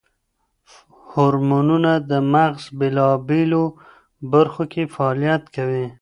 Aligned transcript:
هورمونونه 1.11 1.91
د 2.09 2.11
مغز 2.33 2.63
بېلابېلو 2.79 3.63
برخو 4.31 4.63
کې 4.71 4.83
فعالیت 4.95 5.43
کوي. 5.55 5.85